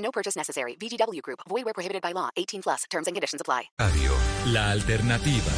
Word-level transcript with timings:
No 0.00 0.10
purchase 0.10 0.36
necessary. 0.36 0.76
VGW 0.76 1.22
Group. 1.22 1.40
Void 1.48 1.64
where 1.64 1.74
prohibited 1.74 2.02
by 2.02 2.12
law. 2.12 2.30
18 2.36 2.62
plus. 2.62 2.84
Terms 2.90 3.06
and 3.06 3.14
conditions 3.14 3.40
apply. 3.40 3.70
Radio, 3.78 4.12
la 4.46 4.70
alternativa. 4.72 5.52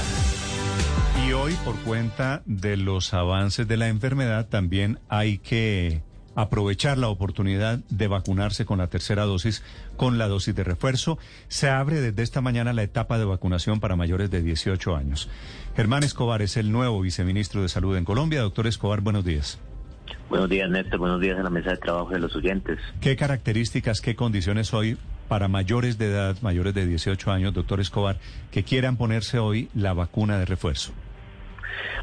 Y 1.26 1.32
hoy, 1.32 1.54
por 1.64 1.76
cuenta 1.82 2.42
de 2.46 2.76
los 2.76 3.14
avances 3.14 3.68
de 3.68 3.76
la 3.76 3.88
enfermedad, 3.88 4.48
también 4.48 4.98
hay 5.08 5.38
que 5.38 6.02
aprovechar 6.34 6.98
la 6.98 7.08
oportunidad 7.08 7.78
de 7.90 8.08
vacunarse 8.08 8.64
con 8.64 8.78
la 8.78 8.88
tercera 8.88 9.24
dosis, 9.24 9.62
con 9.96 10.18
la 10.18 10.28
dosis 10.28 10.54
de 10.54 10.64
refuerzo. 10.64 11.18
Se 11.48 11.68
abre 11.68 12.00
desde 12.00 12.22
esta 12.22 12.40
mañana 12.40 12.72
la 12.72 12.82
etapa 12.82 13.18
de 13.18 13.24
vacunación 13.24 13.80
para 13.80 13.96
mayores 13.96 14.30
de 14.30 14.42
18 14.42 14.96
años. 14.96 15.28
Germán 15.76 16.02
Escobar 16.02 16.42
es 16.42 16.56
el 16.56 16.72
nuevo 16.72 17.00
viceministro 17.00 17.62
de 17.62 17.68
Salud 17.68 17.96
en 17.96 18.04
Colombia. 18.04 18.40
Doctor 18.40 18.66
Escobar, 18.66 19.00
buenos 19.00 19.24
días. 19.24 19.58
Buenos 20.32 20.48
días, 20.48 20.70
Néstor. 20.70 20.98
Buenos 20.98 21.20
días 21.20 21.36
en 21.36 21.44
la 21.44 21.50
mesa 21.50 21.72
de 21.72 21.76
trabajo 21.76 22.08
de 22.08 22.18
los 22.18 22.34
oyentes. 22.34 22.78
¿Qué 23.02 23.16
características, 23.16 24.00
qué 24.00 24.16
condiciones 24.16 24.72
hoy 24.72 24.96
para 25.28 25.46
mayores 25.46 25.98
de 25.98 26.06
edad, 26.06 26.38
mayores 26.40 26.72
de 26.72 26.86
18 26.86 27.30
años, 27.30 27.52
doctor 27.52 27.80
Escobar, 27.80 28.16
que 28.50 28.62
quieran 28.62 28.96
ponerse 28.96 29.38
hoy 29.38 29.68
la 29.74 29.92
vacuna 29.92 30.38
de 30.38 30.46
refuerzo? 30.46 30.94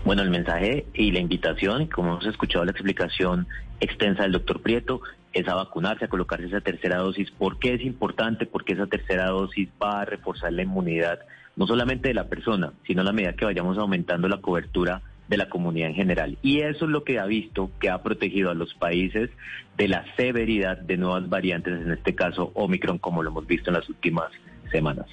Bueno, 0.05 0.21
el 0.21 0.29
mensaje 0.29 0.85
y 0.93 1.09
la 1.09 1.21
invitación, 1.21 1.87
como 1.87 2.09
hemos 2.09 2.27
escuchado 2.27 2.63
la 2.65 2.71
explicación 2.71 3.47
extensa 3.79 4.21
del 4.21 4.33
doctor 4.33 4.61
Prieto, 4.61 5.01
es 5.33 5.47
a 5.47 5.55
vacunarse, 5.55 6.05
a 6.05 6.07
colocarse 6.07 6.45
esa 6.45 6.61
tercera 6.61 6.97
dosis. 6.97 7.31
¿Por 7.31 7.57
qué 7.57 7.73
es 7.73 7.81
importante? 7.81 8.45
Porque 8.45 8.73
esa 8.73 8.85
tercera 8.85 9.29
dosis 9.29 9.69
va 9.81 10.01
a 10.01 10.05
reforzar 10.05 10.53
la 10.53 10.61
inmunidad, 10.61 11.17
no 11.55 11.65
solamente 11.65 12.09
de 12.09 12.13
la 12.13 12.27
persona, 12.27 12.73
sino 12.85 13.01
a 13.01 13.05
la 13.05 13.11
medida 13.11 13.33
que 13.33 13.45
vayamos 13.45 13.79
aumentando 13.79 14.27
la 14.27 14.37
cobertura 14.37 15.01
de 15.29 15.37
la 15.37 15.47
comunidad 15.47 15.89
en 15.89 15.95
general. 15.95 16.37
Y 16.41 16.61
eso 16.61 16.85
es 16.85 16.91
lo 16.91 17.03
que 17.03 17.19
ha 17.19 17.25
visto 17.25 17.69
que 17.79 17.89
ha 17.89 18.01
protegido 18.01 18.49
a 18.49 18.55
los 18.55 18.73
países 18.73 19.29
de 19.77 19.87
la 19.87 20.03
severidad 20.17 20.77
de 20.77 20.97
nuevas 20.97 21.29
variantes, 21.29 21.81
en 21.81 21.91
este 21.91 22.15
caso 22.15 22.51
Omicron, 22.55 22.97
como 22.97 23.23
lo 23.23 23.29
hemos 23.29 23.47
visto 23.47 23.69
en 23.69 23.75
las 23.75 23.87
últimas 23.87 24.31
semanas. 24.71 25.05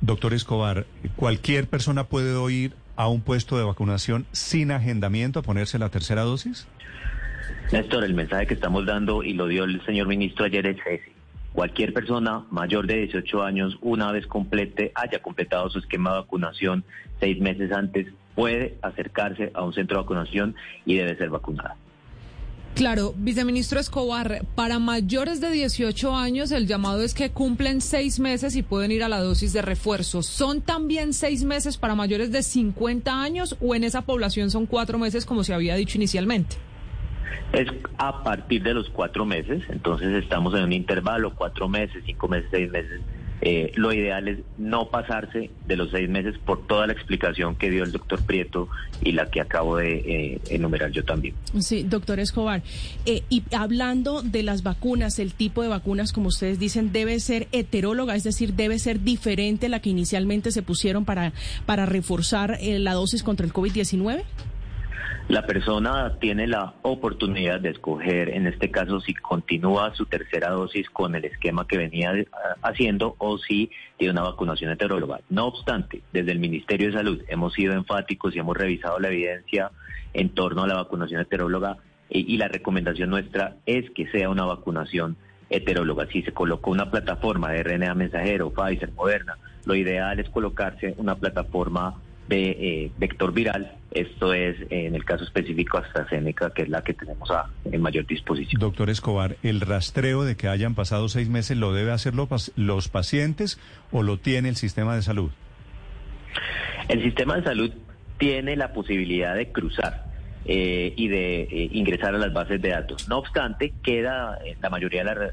Doctor 0.00 0.34
Escobar, 0.34 0.84
¿cualquier 1.16 1.68
persona 1.68 2.04
puede 2.04 2.52
ir 2.52 2.74
a 2.96 3.08
un 3.08 3.22
puesto 3.22 3.56
de 3.56 3.64
vacunación 3.64 4.26
sin 4.32 4.70
agendamiento 4.70 5.38
a 5.38 5.42
ponerse 5.42 5.78
la 5.78 5.88
tercera 5.88 6.22
dosis? 6.22 6.66
Néstor, 7.72 8.04
el 8.04 8.14
mensaje 8.14 8.46
que 8.46 8.54
estamos 8.54 8.84
dando 8.84 9.22
y 9.22 9.32
lo 9.32 9.46
dio 9.46 9.64
el 9.64 9.84
señor 9.86 10.08
ministro 10.08 10.44
ayer 10.44 10.66
es 10.66 10.78
ese. 10.86 11.12
Cualquier 11.52 11.92
persona 11.92 12.44
mayor 12.50 12.86
de 12.86 12.96
18 12.96 13.42
años, 13.44 13.78
una 13.80 14.10
vez 14.10 14.26
complete, 14.26 14.90
haya 14.94 15.22
completado 15.22 15.70
su 15.70 15.78
esquema 15.78 16.10
de 16.10 16.20
vacunación 16.20 16.84
seis 17.20 17.40
meses 17.40 17.70
antes, 17.70 18.08
puede 18.34 18.76
acercarse 18.82 19.50
a 19.54 19.62
un 19.62 19.72
centro 19.72 19.98
de 19.98 20.02
vacunación 20.02 20.54
y 20.84 20.96
debe 20.96 21.16
ser 21.16 21.30
vacunada. 21.30 21.76
Claro, 22.74 23.14
viceministro 23.16 23.78
Escobar, 23.78 24.44
para 24.56 24.80
mayores 24.80 25.40
de 25.40 25.52
18 25.52 26.16
años 26.16 26.50
el 26.50 26.66
llamado 26.66 27.02
es 27.02 27.14
que 27.14 27.30
cumplen 27.30 27.80
seis 27.80 28.18
meses 28.18 28.56
y 28.56 28.64
pueden 28.64 28.90
ir 28.90 29.04
a 29.04 29.08
la 29.08 29.20
dosis 29.20 29.52
de 29.52 29.62
refuerzo. 29.62 30.22
¿Son 30.22 30.60
también 30.60 31.12
seis 31.12 31.44
meses 31.44 31.76
para 31.76 31.94
mayores 31.94 32.32
de 32.32 32.42
50 32.42 33.22
años 33.22 33.56
o 33.60 33.76
en 33.76 33.84
esa 33.84 34.02
población 34.02 34.50
son 34.50 34.66
cuatro 34.66 34.98
meses 34.98 35.24
como 35.24 35.44
se 35.44 35.54
había 35.54 35.76
dicho 35.76 35.98
inicialmente? 35.98 36.56
Es 37.52 37.68
a 37.98 38.24
partir 38.24 38.64
de 38.64 38.74
los 38.74 38.90
cuatro 38.90 39.24
meses, 39.24 39.62
entonces 39.68 40.08
estamos 40.20 40.52
en 40.54 40.64
un 40.64 40.72
intervalo, 40.72 41.32
cuatro 41.36 41.68
meses, 41.68 42.02
cinco 42.04 42.26
meses, 42.26 42.48
seis 42.50 42.68
meses. 42.72 43.00
Eh, 43.40 43.72
lo 43.74 43.92
ideal 43.92 44.28
es 44.28 44.38
no 44.56 44.88
pasarse 44.88 45.50
de 45.66 45.76
los 45.76 45.90
seis 45.90 46.08
meses 46.08 46.36
por 46.38 46.66
toda 46.66 46.86
la 46.86 46.92
explicación 46.92 47.56
que 47.56 47.70
dio 47.70 47.84
el 47.84 47.92
doctor 47.92 48.22
Prieto 48.24 48.68
y 49.02 49.12
la 49.12 49.30
que 49.30 49.40
acabo 49.40 49.76
de 49.76 49.96
eh, 49.96 50.40
enumerar 50.50 50.90
yo 50.92 51.04
también. 51.04 51.34
Sí, 51.58 51.82
doctor 51.82 52.20
Escobar. 52.20 52.62
Eh, 53.06 53.22
y 53.28 53.42
hablando 53.54 54.22
de 54.22 54.42
las 54.42 54.62
vacunas, 54.62 55.18
el 55.18 55.34
tipo 55.34 55.62
de 55.62 55.68
vacunas, 55.68 56.12
como 56.12 56.28
ustedes 56.28 56.58
dicen, 56.58 56.92
debe 56.92 57.20
ser 57.20 57.48
heteróloga, 57.52 58.14
es 58.14 58.24
decir, 58.24 58.54
debe 58.54 58.78
ser 58.78 59.02
diferente 59.02 59.66
a 59.66 59.68
la 59.68 59.80
que 59.80 59.90
inicialmente 59.90 60.50
se 60.50 60.62
pusieron 60.62 61.04
para, 61.04 61.32
para 61.66 61.86
reforzar 61.86 62.58
la 62.62 62.94
dosis 62.94 63.22
contra 63.22 63.44
el 63.44 63.52
COVID-19. 63.52 64.22
La 65.28 65.46
persona 65.46 66.18
tiene 66.20 66.46
la 66.46 66.74
oportunidad 66.82 67.58
de 67.58 67.70
escoger, 67.70 68.28
en 68.28 68.46
este 68.46 68.70
caso, 68.70 69.00
si 69.00 69.14
continúa 69.14 69.94
su 69.94 70.04
tercera 70.04 70.50
dosis 70.50 70.90
con 70.90 71.14
el 71.14 71.24
esquema 71.24 71.66
que 71.66 71.78
venía 71.78 72.12
haciendo 72.60 73.16
o 73.16 73.38
si 73.38 73.70
tiene 73.96 74.12
una 74.12 74.22
vacunación 74.22 74.70
heteróloga. 74.70 75.20
No 75.30 75.46
obstante, 75.46 76.02
desde 76.12 76.32
el 76.32 76.40
Ministerio 76.40 76.88
de 76.88 76.92
Salud 76.92 77.22
hemos 77.28 77.54
sido 77.54 77.72
enfáticos 77.72 78.36
y 78.36 78.40
hemos 78.40 78.54
revisado 78.54 78.98
la 78.98 79.08
evidencia 79.08 79.70
en 80.12 80.28
torno 80.28 80.64
a 80.64 80.68
la 80.68 80.74
vacunación 80.74 81.22
heteróloga 81.22 81.78
y, 82.10 82.36
la 82.36 82.48
recomendación 82.48 83.08
nuestra 83.08 83.56
es 83.64 83.90
que 83.90 84.06
sea 84.08 84.28
una 84.28 84.44
vacunación 84.44 85.16
heteróloga. 85.48 86.06
Si 86.06 86.22
se 86.22 86.32
colocó 86.32 86.70
una 86.70 86.90
plataforma 86.90 87.50
de 87.50 87.62
RNA 87.62 87.94
mensajero, 87.94 88.50
Pfizer, 88.50 88.92
Moderna, 88.92 89.38
lo 89.64 89.74
ideal 89.74 90.20
es 90.20 90.28
colocarse 90.28 90.94
una 90.98 91.14
plataforma 91.14 92.02
de 92.28 92.50
eh, 92.50 92.92
vector 92.98 93.32
viral. 93.32 93.76
Esto 93.90 94.34
es, 94.34 94.56
en 94.70 94.94
el 94.94 95.04
caso 95.04 95.24
específico, 95.24 95.78
AstraZeneca, 95.78 96.50
que 96.50 96.62
es 96.62 96.68
la 96.68 96.82
que 96.82 96.94
tenemos 96.94 97.30
a, 97.30 97.48
en 97.64 97.80
mayor 97.80 98.06
disposición. 98.06 98.60
Doctor 98.60 98.90
Escobar, 98.90 99.36
¿el 99.42 99.60
rastreo 99.60 100.24
de 100.24 100.36
que 100.36 100.48
hayan 100.48 100.74
pasado 100.74 101.08
seis 101.08 101.28
meses 101.28 101.56
lo 101.56 101.72
debe 101.72 101.92
hacer 101.92 102.14
los 102.14 102.88
pacientes 102.88 103.60
o 103.92 104.02
lo 104.02 104.18
tiene 104.18 104.48
el 104.48 104.56
sistema 104.56 104.96
de 104.96 105.02
salud? 105.02 105.30
El 106.88 107.02
sistema 107.02 107.36
de 107.36 107.44
salud 107.44 107.70
tiene 108.18 108.56
la 108.56 108.72
posibilidad 108.72 109.34
de 109.34 109.52
cruzar 109.52 110.13
eh, 110.46 110.92
y 110.94 111.08
de 111.08 111.42
eh, 111.42 111.70
ingresar 111.72 112.14
a 112.14 112.18
las 112.18 112.32
bases 112.32 112.60
de 112.60 112.68
datos. 112.68 113.08
No 113.08 113.18
obstante, 113.18 113.72
queda 113.82 114.38
eh, 114.44 114.56
la 114.60 114.68
mayoría 114.68 115.02
de 115.02 115.14
la, 115.14 115.30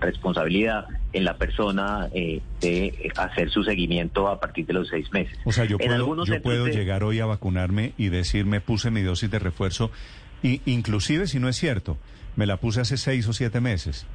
responsabilidad 0.00 0.86
en 1.12 1.24
la 1.24 1.36
persona 1.36 2.08
de 2.12 3.12
hacer 3.16 3.50
su 3.50 3.62
seguimiento 3.62 4.26
a 4.28 4.40
partir 4.40 4.66
de 4.66 4.72
los 4.72 4.88
seis 4.88 5.10
meses. 5.12 5.38
O 5.44 5.52
sea, 5.52 5.64
yo 5.64 5.78
puedo, 5.78 6.24
yo 6.24 6.42
puedo 6.42 6.66
llegar 6.66 7.04
hoy 7.04 7.20
a 7.20 7.26
vacunarme 7.26 7.92
y 7.96 8.08
decirme 8.08 8.60
puse 8.60 8.90
mi 8.90 9.02
dosis 9.02 9.30
de 9.30 9.38
refuerzo, 9.38 9.92
y 10.42 10.60
inclusive 10.66 11.28
si 11.28 11.38
no 11.38 11.48
es 11.48 11.56
cierto, 11.56 11.96
me 12.34 12.46
la 12.46 12.56
puse 12.56 12.80
hace 12.80 12.96
seis 12.96 13.28
o 13.28 13.32
siete 13.32 13.60
meses. 13.60 14.06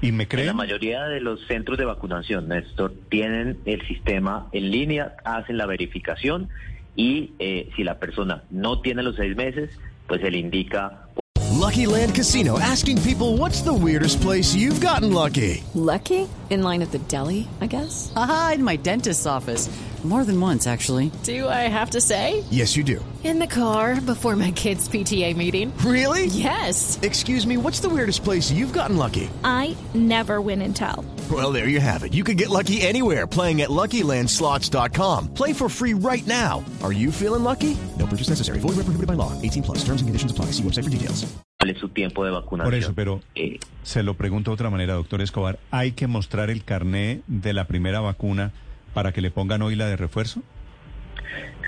¿Y 0.00 0.12
me 0.12 0.28
creen? 0.28 0.46
la 0.46 0.52
mayoría 0.52 1.04
de 1.04 1.20
los 1.20 1.44
centros 1.46 1.76
de 1.78 1.84
vacunación, 1.84 2.48
Néstor, 2.48 2.94
tienen 3.08 3.58
el 3.64 3.86
sistema 3.86 4.46
en 4.52 4.70
línea, 4.70 5.16
hacen 5.24 5.56
la 5.56 5.66
verificación 5.66 6.50
y 6.96 7.32
eh, 7.38 7.70
si 7.76 7.84
la 7.84 7.98
persona 7.98 8.42
no 8.50 8.80
tiene 8.80 9.02
los 9.02 9.16
seis 9.16 9.36
meses, 9.36 9.70
pues 10.08 10.20
se 10.20 10.30
le 10.30 10.38
indica. 10.38 11.06
Lucky 11.52 11.86
Land 11.86 12.14
Casino 12.14 12.58
asking 12.58 13.00
people 13.02 13.36
what's 13.36 13.62
the 13.62 13.72
weirdest 13.72 14.20
place 14.20 14.54
you've 14.54 14.80
gotten 14.80 15.12
lucky. 15.12 15.62
Lucky? 15.74 16.28
In 16.50 16.62
line 16.62 16.82
at 16.82 16.92
the 16.92 16.98
deli, 17.08 17.48
I 17.60 17.66
guess. 17.66 18.12
Aha, 18.14 18.52
in 18.54 18.64
my 18.64 18.76
dentist's 18.76 19.26
office. 19.26 19.68
More 20.04 20.24
than 20.24 20.40
once, 20.40 20.68
actually. 20.68 21.10
Do 21.24 21.48
I 21.48 21.66
have 21.68 21.90
to 21.90 22.00
say? 22.00 22.44
Yes, 22.50 22.76
you 22.76 22.84
do. 22.84 23.04
In 23.24 23.40
the 23.40 23.46
car 23.48 24.00
before 24.00 24.36
my 24.36 24.52
kids' 24.52 24.88
PTA 24.88 25.34
meeting. 25.36 25.76
Really? 25.78 26.26
Yes. 26.26 27.00
Excuse 27.02 27.44
me, 27.44 27.56
what's 27.56 27.80
the 27.80 27.88
weirdest 27.88 28.22
place 28.22 28.52
you've 28.52 28.72
gotten 28.72 28.96
lucky? 28.96 29.28
I 29.42 29.76
never 29.94 30.40
win 30.40 30.62
and 30.62 30.76
tell. 30.76 31.04
Well, 31.28 31.50
there 31.50 31.66
you 31.66 31.80
have 31.80 32.04
it. 32.04 32.14
You 32.14 32.22
can 32.22 32.36
get 32.36 32.50
lucky 32.50 32.82
anywhere 32.82 33.26
playing 33.26 33.62
at 33.62 33.70
LuckyLandSlots.com. 33.70 35.34
Play 35.34 35.52
for 35.52 35.68
free 35.68 35.94
right 35.94 36.24
now. 36.24 36.64
Are 36.84 36.92
you 36.92 37.10
feeling 37.10 37.42
lucky? 37.42 37.76
No 37.98 38.06
purchase 38.06 38.28
necessary. 38.28 38.60
Void 38.60 38.76
where 38.76 38.86
prohibited 38.86 39.08
by 39.08 39.14
law. 39.14 39.32
18 39.42 39.64
plus. 39.64 39.78
Terms 39.78 40.02
and 40.02 40.06
conditions 40.08 40.30
apply. 40.30 40.52
See 40.52 40.62
website 40.62 40.84
for 40.84 40.90
details. 40.90 41.26
su 41.74 41.88
tiempo 41.88 42.24
de 42.24 42.30
vacunación. 42.30 42.70
Por 42.70 42.74
eso, 42.74 42.94
pero 42.94 43.20
eh, 43.34 43.58
se 43.82 44.02
lo 44.02 44.14
pregunto 44.14 44.50
de 44.50 44.54
otra 44.54 44.70
manera, 44.70 44.94
doctor 44.94 45.20
Escobar. 45.20 45.58
¿Hay 45.70 45.92
que 45.92 46.06
mostrar 46.06 46.50
el 46.50 46.64
carné 46.64 47.22
de 47.26 47.52
la 47.52 47.66
primera 47.66 48.00
vacuna 48.00 48.52
para 48.96 49.12
que 49.12 49.20
le 49.20 49.30
pongan 49.30 49.60
hoy 49.60 49.76
la 49.76 49.88
de 49.88 49.96
refuerzo? 49.98 50.42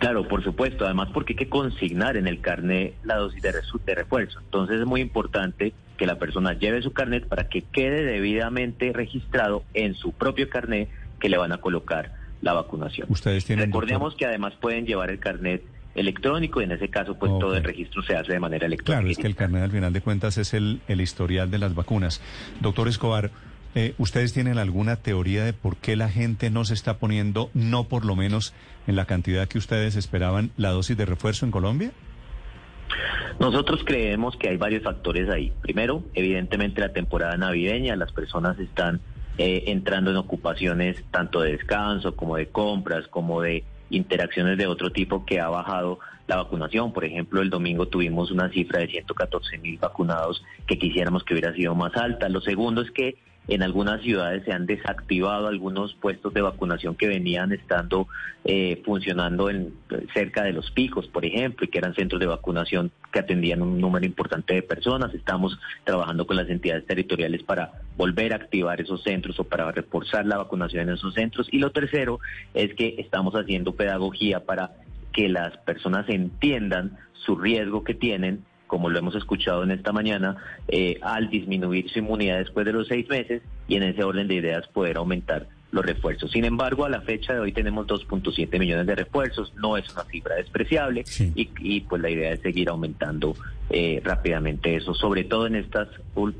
Claro, 0.00 0.26
por 0.26 0.42
supuesto. 0.42 0.86
Además, 0.86 1.10
porque 1.12 1.34
hay 1.34 1.36
que 1.36 1.50
consignar 1.50 2.16
en 2.16 2.26
el 2.26 2.40
carnet 2.40 2.94
la 3.04 3.16
dosis 3.16 3.42
de, 3.42 3.52
de 3.52 3.94
refuerzo. 3.94 4.40
Entonces, 4.40 4.80
es 4.80 4.86
muy 4.86 5.02
importante 5.02 5.74
que 5.98 6.06
la 6.06 6.18
persona 6.18 6.54
lleve 6.54 6.80
su 6.80 6.94
carnet 6.94 7.28
para 7.28 7.50
que 7.50 7.60
quede 7.60 8.02
debidamente 8.02 8.94
registrado 8.94 9.62
en 9.74 9.94
su 9.94 10.12
propio 10.12 10.48
carnet 10.48 10.88
que 11.20 11.28
le 11.28 11.36
van 11.36 11.52
a 11.52 11.58
colocar 11.58 12.14
la 12.40 12.54
vacunación. 12.54 13.06
Ustedes 13.10 13.44
tienen 13.44 13.66
Recordemos 13.66 14.14
que 14.14 14.24
además 14.24 14.54
pueden 14.58 14.86
llevar 14.86 15.10
el 15.10 15.18
carnet 15.18 15.62
electrónico 15.94 16.62
y 16.62 16.64
en 16.64 16.72
ese 16.72 16.88
caso 16.88 17.18
pues 17.18 17.30
todo 17.38 17.54
el 17.56 17.64
registro 17.64 18.02
se 18.04 18.16
hace 18.16 18.32
de 18.32 18.40
manera 18.40 18.64
electrónica. 18.64 19.00
Claro, 19.00 19.10
es 19.10 19.18
que 19.18 19.26
el 19.26 19.34
carnet 19.34 19.64
al 19.64 19.70
final 19.70 19.92
de 19.92 20.00
cuentas 20.00 20.38
es 20.38 20.54
el, 20.54 20.80
el 20.88 21.02
historial 21.02 21.50
de 21.50 21.58
las 21.58 21.74
vacunas. 21.74 22.22
Doctor 22.60 22.88
Escobar, 22.88 23.30
Eh, 23.74 23.94
¿Ustedes 23.98 24.32
tienen 24.32 24.58
alguna 24.58 24.96
teoría 24.96 25.44
de 25.44 25.52
por 25.52 25.76
qué 25.76 25.94
la 25.96 26.08
gente 26.08 26.50
no 26.50 26.64
se 26.64 26.74
está 26.74 26.98
poniendo, 26.98 27.50
no 27.54 27.84
por 27.84 28.04
lo 28.04 28.16
menos 28.16 28.54
en 28.86 28.96
la 28.96 29.04
cantidad 29.04 29.46
que 29.46 29.58
ustedes 29.58 29.96
esperaban, 29.96 30.50
la 30.56 30.70
dosis 30.70 30.96
de 30.96 31.06
refuerzo 31.06 31.44
en 31.44 31.52
Colombia? 31.52 31.92
Nosotros 33.38 33.82
creemos 33.84 34.36
que 34.36 34.48
hay 34.48 34.56
varios 34.56 34.82
factores 34.82 35.28
ahí. 35.28 35.52
Primero, 35.62 36.02
evidentemente 36.14 36.80
la 36.80 36.92
temporada 36.92 37.36
navideña, 37.36 37.94
las 37.94 38.10
personas 38.10 38.58
están 38.58 39.00
eh, 39.36 39.64
entrando 39.66 40.10
en 40.10 40.16
ocupaciones 40.16 41.04
tanto 41.10 41.40
de 41.42 41.52
descanso 41.52 42.16
como 42.16 42.36
de 42.36 42.48
compras, 42.48 43.06
como 43.08 43.42
de 43.42 43.64
interacciones 43.90 44.58
de 44.58 44.66
otro 44.66 44.90
tipo 44.90 45.24
que 45.24 45.40
ha 45.40 45.48
bajado 45.48 46.00
la 46.26 46.36
vacunación. 46.36 46.92
Por 46.92 47.04
ejemplo, 47.04 47.40
el 47.40 47.50
domingo 47.50 47.86
tuvimos 47.86 48.30
una 48.30 48.50
cifra 48.50 48.80
de 48.80 48.88
114 48.88 49.58
mil 49.58 49.78
vacunados 49.78 50.42
que 50.66 50.78
quisiéramos 50.78 51.22
que 51.22 51.34
hubiera 51.34 51.54
sido 51.54 51.74
más 51.74 51.94
alta. 51.96 52.28
Lo 52.28 52.40
segundo 52.40 52.82
es 52.82 52.90
que 52.90 53.16
en 53.48 53.62
algunas 53.62 54.02
ciudades 54.02 54.44
se 54.44 54.52
han 54.52 54.66
desactivado 54.66 55.48
algunos 55.48 55.94
puestos 55.94 56.34
de 56.34 56.42
vacunación 56.42 56.94
que 56.94 57.08
venían 57.08 57.50
estando 57.52 58.06
eh, 58.44 58.82
funcionando 58.84 59.50
cerca 60.12 60.44
de 60.44 60.52
los 60.52 60.70
picos, 60.70 61.08
por 61.08 61.24
ejemplo, 61.24 61.64
y 61.64 61.68
que 61.68 61.78
eran 61.78 61.94
centros 61.94 62.20
de 62.20 62.26
vacunación 62.26 62.92
que 63.10 63.20
atendían 63.20 63.62
un 63.62 63.80
número 63.80 64.04
importante 64.04 64.54
de 64.54 64.62
personas. 64.62 65.14
Estamos 65.14 65.58
trabajando 65.84 66.26
con 66.26 66.36
las 66.36 66.50
entidades 66.50 66.86
territoriales 66.86 67.42
para 67.42 67.72
volver 67.96 68.34
a 68.34 68.36
activar 68.36 68.80
esos 68.82 69.02
centros 69.02 69.40
o 69.40 69.44
para 69.44 69.72
reforzar 69.72 70.26
la 70.26 70.36
vacunación 70.36 70.88
en 70.88 70.94
esos 70.94 71.14
centros. 71.14 71.48
Y 71.50 71.58
lo 71.58 71.70
tercero 71.70 72.20
es 72.52 72.74
que 72.74 72.96
estamos 72.98 73.34
haciendo 73.34 73.74
pedagogía 73.74 74.44
para 74.44 74.72
que 75.12 75.28
las 75.30 75.56
personas 75.58 76.06
entiendan 76.10 76.98
su 77.12 77.34
riesgo 77.34 77.82
que 77.82 77.94
tienen 77.94 78.44
como 78.68 78.88
lo 78.88 78.98
hemos 79.00 79.16
escuchado 79.16 79.64
en 79.64 79.72
esta 79.72 79.90
mañana, 79.90 80.36
eh, 80.68 81.00
al 81.02 81.28
disminuir 81.28 81.90
su 81.90 81.98
inmunidad 81.98 82.38
después 82.38 82.64
de 82.64 82.72
los 82.72 82.86
seis 82.86 83.08
meses 83.08 83.42
y 83.66 83.74
en 83.74 83.82
ese 83.82 84.04
orden 84.04 84.28
de 84.28 84.34
ideas 84.34 84.68
poder 84.68 84.98
aumentar 84.98 85.48
los 85.70 85.84
refuerzos. 85.84 86.30
Sin 86.30 86.44
embargo, 86.44 86.84
a 86.84 86.88
la 86.88 87.00
fecha 87.02 87.34
de 87.34 87.40
hoy 87.40 87.52
tenemos 87.52 87.86
2.7 87.86 88.58
millones 88.58 88.86
de 88.86 88.94
refuerzos, 88.94 89.52
no 89.56 89.76
es 89.76 89.90
una 89.92 90.04
cifra 90.04 90.36
despreciable 90.36 91.04
y, 91.34 91.80
pues 91.80 92.00
la 92.00 92.10
idea 92.10 92.32
es 92.32 92.40
seguir 92.40 92.68
aumentando 92.68 93.34
eh, 93.70 94.00
rápidamente 94.02 94.76
eso, 94.76 94.94
sobre 94.94 95.24
todo 95.24 95.46
en 95.46 95.56
estas 95.56 95.88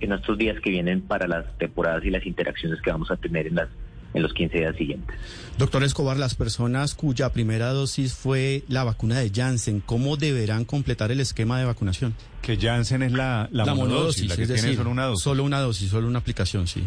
en 0.01 0.13
estos 0.13 0.39
días 0.39 0.59
que 0.61 0.71
vienen 0.71 1.03
para 1.03 1.29
las 1.29 1.59
temporadas 1.59 2.05
y 2.05 2.11
las 2.11 2.25
interacciones 2.27 2.81
que 2.81 2.91
vamos 2.91 3.11
a 3.11 3.17
tener 3.17 3.47
en 3.47 3.57
las 3.57 3.69
en 4.15 4.23
los 4.23 4.33
15 4.33 4.59
días 4.59 4.77
siguientes. 4.77 5.17
Doctor 5.59 5.85
Escobar, 5.85 6.17
las 6.17 6.35
personas 6.35 6.95
cuya 6.95 7.33
primera 7.33 7.69
dosis 7.69 8.15
fue 8.15 8.63
la 8.69 8.85
vacuna 8.85 9.19
de 9.19 9.31
Janssen, 9.35 9.81
¿cómo 9.81 10.17
deberán 10.17 10.65
completar 10.65 11.11
el 11.11 11.21
esquema 11.21 11.59
de 11.59 11.65
vacunación? 11.65 12.15
Que 12.43 12.57
Janssen 12.57 13.03
es 13.03 13.13
la, 13.13 13.49
la, 13.53 13.75
monodosis, 13.75 14.29
la 14.29 14.37
que 14.37 14.47
tiene 14.47 14.75
solo 14.75 14.91
una 14.91 15.05
dosis. 15.05 15.25
Solo 15.25 15.45
una 15.45 15.61
dosis, 15.61 15.91
solo 15.91 16.09
una 16.09 16.21
aplicación, 16.21 16.67
sí. 16.67 16.85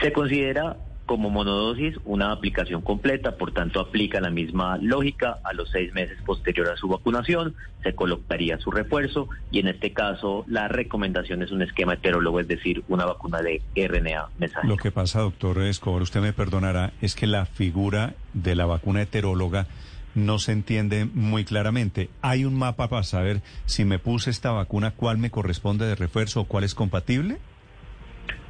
Se 0.00 0.12
considera 0.12 0.76
como 1.06 1.30
monodosis 1.30 1.96
una 2.04 2.32
aplicación 2.32 2.80
completa, 2.80 3.36
por 3.36 3.52
tanto 3.52 3.80
aplica 3.80 4.20
la 4.20 4.30
misma 4.30 4.78
lógica 4.78 5.38
a 5.44 5.52
los 5.52 5.70
seis 5.70 5.92
meses 5.92 6.18
posterior 6.24 6.70
a 6.70 6.76
su 6.76 6.88
vacunación, 6.88 7.54
se 7.82 7.94
colocaría 7.94 8.58
su 8.58 8.70
refuerzo 8.70 9.28
y 9.50 9.60
en 9.60 9.68
este 9.68 9.92
caso 9.92 10.44
la 10.48 10.68
recomendación 10.68 11.42
es 11.42 11.50
un 11.50 11.62
esquema 11.62 11.94
heterólogo, 11.94 12.40
es 12.40 12.48
decir, 12.48 12.82
una 12.88 13.04
vacuna 13.04 13.42
de 13.42 13.60
RNA 13.76 14.28
mensajero. 14.38 14.68
Lo 14.68 14.78
que 14.78 14.90
pasa, 14.90 15.20
doctor 15.20 15.60
Escobar, 15.62 16.02
usted 16.02 16.20
me 16.20 16.32
perdonará, 16.32 16.92
es 17.00 17.14
que 17.14 17.26
la 17.26 17.44
figura 17.46 18.14
de 18.32 18.54
la 18.54 18.66
vacuna 18.66 19.02
heteróloga 19.02 19.66
no 20.14 20.38
se 20.38 20.52
entiende 20.52 21.06
muy 21.12 21.44
claramente. 21.44 22.08
¿Hay 22.22 22.44
un 22.44 22.54
mapa 22.54 22.88
para 22.88 23.02
saber 23.02 23.42
si 23.66 23.84
me 23.84 23.98
puse 23.98 24.30
esta 24.30 24.52
vacuna, 24.52 24.92
cuál 24.92 25.18
me 25.18 25.30
corresponde 25.30 25.86
de 25.86 25.96
refuerzo 25.96 26.42
o 26.42 26.44
cuál 26.44 26.64
es 26.64 26.74
compatible? 26.74 27.38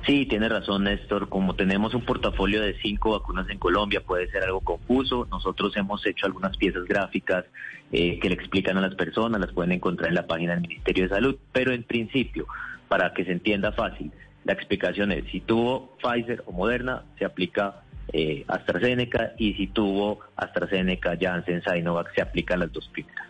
Sí, 0.06 0.26
tiene 0.26 0.48
razón 0.48 0.84
Néstor. 0.84 1.28
Como 1.28 1.54
tenemos 1.54 1.94
un 1.94 2.04
portafolio 2.04 2.60
de 2.60 2.78
cinco 2.82 3.12
vacunas 3.12 3.48
en 3.48 3.58
Colombia, 3.58 4.02
puede 4.04 4.30
ser 4.30 4.42
algo 4.42 4.60
confuso. 4.60 5.26
Nosotros 5.30 5.74
hemos 5.76 6.04
hecho 6.04 6.26
algunas 6.26 6.56
piezas 6.56 6.84
gráficas 6.84 7.46
eh, 7.90 8.18
que 8.18 8.28
le 8.28 8.34
explican 8.34 8.76
a 8.76 8.82
las 8.82 8.94
personas, 8.94 9.40
las 9.40 9.52
pueden 9.52 9.72
encontrar 9.72 10.08
en 10.10 10.16
la 10.16 10.26
página 10.26 10.52
del 10.52 10.62
Ministerio 10.62 11.04
de 11.04 11.10
Salud, 11.10 11.36
pero 11.52 11.72
en 11.72 11.84
principio, 11.84 12.46
para 12.88 13.14
que 13.14 13.24
se 13.24 13.32
entienda 13.32 13.72
fácil, 13.72 14.12
la 14.44 14.52
explicación 14.52 15.10
es, 15.10 15.24
si 15.30 15.40
tuvo 15.40 15.96
Pfizer 16.02 16.42
o 16.46 16.52
Moderna, 16.52 17.04
se 17.18 17.24
aplica 17.24 17.82
eh, 18.12 18.44
AstraZeneca 18.46 19.32
y 19.38 19.54
si 19.54 19.68
tuvo 19.68 20.20
AstraZeneca, 20.36 21.16
Janssen, 21.18 21.62
Sinovac, 21.62 22.14
se 22.14 22.20
aplican 22.20 22.60
las 22.60 22.72
dos 22.72 22.88
primeras. 22.88 23.26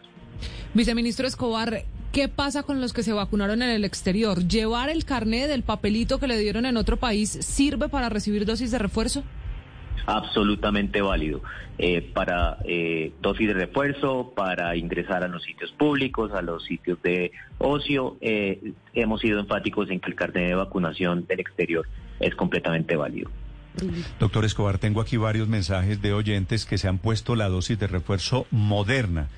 Viceministro 0.73 1.26
Escobar, 1.26 1.85
¿qué 2.14 2.28
pasa 2.28 2.62
con 2.62 2.81
los 2.81 2.93
que 2.93 3.02
se 3.02 3.12
vacunaron 3.12 3.61
en 3.61 3.70
el 3.70 3.84
exterior? 3.84 4.46
¿Llevar 4.46 4.88
el 4.88 5.05
carnet 5.05 5.49
del 5.49 5.64
papelito 5.64 6.20
que 6.20 6.28
le 6.28 6.38
dieron 6.38 6.64
en 6.64 6.76
otro 6.76 6.96
país 6.96 7.28
sirve 7.28 7.88
para 7.88 8.08
recibir 8.08 8.46
dosis 8.46 8.70
de 8.70 8.78
refuerzo? 8.78 9.25
absolutamente 10.06 11.00
válido 11.00 11.40
eh, 11.78 12.02
para 12.02 12.58
eh, 12.66 13.12
dosis 13.22 13.49
de 13.49 13.55
refuerzo, 13.55 14.34
para 14.37 14.76
ingresar 14.76 15.25
a 15.25 15.28
los 15.28 15.43
sitios 15.43 15.72
públicos, 15.72 16.31
a 16.32 16.43
los 16.43 16.62
sitios 16.64 17.00
de 17.02 17.32
ocio. 17.56 18.19
Eh, 18.20 18.75
hemos 18.93 19.22
sido 19.22 19.40
enfáticos 19.40 19.90
en 19.90 20.00
que 20.00 20.11
el 20.11 20.14
carnet 20.14 20.49
de 20.49 20.55
vacunación 20.56 21.26
del 21.26 21.40
exterior 21.40 21.88
es 22.20 22.34
completamente 22.34 22.96
válido. 22.96 23.31
Doctor 24.20 24.44
Escobar, 24.44 24.76
tengo 24.76 25.00
aquí 25.00 25.16
varios 25.16 25.49
mensajes 25.49 26.02
de 26.02 26.12
oyentes 26.12 26.66
que 26.66 26.76
se 26.76 26.87
han 26.87 26.99
puesto 26.99 27.34
la 27.34 27.49
dosis 27.49 27.78
de 27.78 27.87
refuerzo 27.87 28.46
moderna 28.50 29.28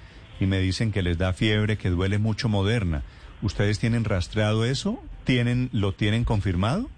y 0.41 0.47
me 0.47 0.59
dicen 0.59 0.93
que 0.93 1.03
les 1.03 1.19
da 1.19 1.33
fiebre, 1.33 1.77
que 1.77 1.91
duele 1.91 2.19
mucho 2.19 2.49
Moderna. 2.49 3.03
¿Ustedes 3.43 3.79
tienen 3.79 4.05
rastreado 4.05 4.65
eso? 4.65 5.03
¿Tienen, 5.25 5.69
¿Lo 5.73 5.93
tienen 5.93 6.25
confirmado? 6.25 6.89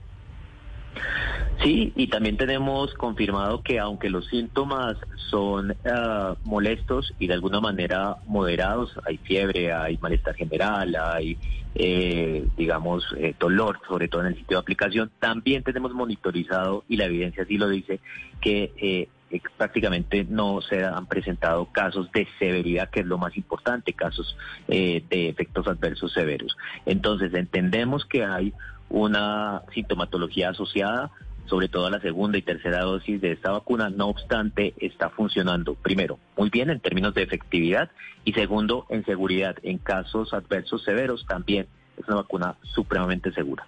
Sí, 1.63 1.93
y 1.97 2.07
también 2.07 2.37
tenemos 2.37 2.95
confirmado 2.95 3.63
que 3.63 3.81
aunque 3.81 4.11
los 4.11 4.27
síntomas 4.29 4.97
son 5.29 5.75
ah, 5.85 6.37
molestos 6.45 7.13
y 7.19 7.27
de 7.27 7.35
alguna 7.35 7.61
manera 7.61 8.17
moderados, 8.27 8.93
hay 9.05 9.17
fiebre, 9.19 9.73
hay 9.73 9.99
malestar 10.01 10.37
general, 10.37 10.95
hay, 10.95 11.37
eh, 11.75 12.47
digamos, 12.57 13.05
eh, 13.17 13.35
dolor, 13.39 13.81
sobre 13.89 14.07
todo 14.07 14.23
en 14.23 14.29
el 14.29 14.37
sitio 14.37 14.57
de 14.57 14.61
aplicación, 14.61 15.11
también 15.19 15.65
tenemos 15.65 15.93
monitorizado, 15.93 16.85
y 16.89 16.97
la 16.97 17.07
evidencia 17.07 17.45
sí 17.45 17.59
lo 17.59 17.69
dice, 17.69 17.99
que 18.41 18.73
eh, 18.77 19.09
prácticamente 19.57 20.25
no 20.29 20.61
se 20.61 20.85
han 20.85 21.07
presentado 21.07 21.67
casos 21.67 22.11
de 22.13 22.27
severidad, 22.39 22.91
que 22.91 23.01
es 23.01 23.07
lo 23.07 23.19
más 23.19 23.37
importante, 23.37 23.93
casos 23.93 24.37
de 24.67 25.05
efectos 25.11 25.67
adversos 25.67 26.13
severos. 26.13 26.57
Entonces, 26.87 27.33
entendemos 27.35 28.05
que 28.05 28.25
hay 28.25 28.53
una 28.89 29.63
sintomatología 29.75 30.51
asociada, 30.51 31.11
sobre 31.47 31.69
todo 31.69 31.87
a 31.87 31.91
la 31.91 32.01
segunda 32.01 32.39
y 32.39 32.43
tercera 32.43 32.81
dosis 32.81 33.21
de 33.21 33.33
esta 33.33 33.51
vacuna. 33.51 33.91
No 33.91 34.09
obstante, 34.09 34.75
está 34.79 35.11
funcionando, 35.11 35.75
primero, 35.75 36.19
muy 36.37 36.51
bien 36.51 36.71
en 36.71 36.81
términos 36.81 37.15
de 37.15 37.23
efectividad 37.23 37.91
y 38.25 38.33
segundo, 38.33 38.87
en 38.91 39.05
seguridad. 39.05 39.57
En 39.63 39.79
casos 39.79 40.33
adversos 40.33 40.85
severos 40.85 41.27
también 41.27 41.67
es 41.97 42.07
una 42.07 42.17
vacuna 42.17 42.57
supremamente 42.63 43.33
segura. 43.33 43.67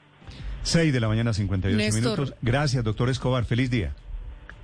6 0.63 0.93
de 0.93 1.01
la 1.01 1.09
mañana, 1.09 1.33
52 1.33 1.95
minutos. 1.95 2.35
Gracias, 2.43 2.85
doctor 2.85 3.09
Escobar. 3.09 3.45
Feliz 3.47 3.71
día. 3.71 3.95